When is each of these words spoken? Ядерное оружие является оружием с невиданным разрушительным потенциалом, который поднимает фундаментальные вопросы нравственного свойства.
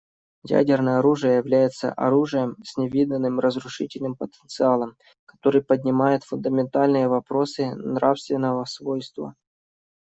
Ядерное 0.49 0.97
оружие 0.97 1.35
является 1.37 1.93
оружием 1.93 2.55
с 2.63 2.75
невиданным 2.75 3.39
разрушительным 3.39 4.15
потенциалом, 4.15 4.95
который 5.27 5.61
поднимает 5.61 6.23
фундаментальные 6.23 7.07
вопросы 7.07 7.75
нравственного 7.75 8.65
свойства. 8.65 9.35